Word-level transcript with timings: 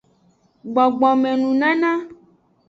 Gbogbome 0.73 1.29
nunana. 1.39 1.91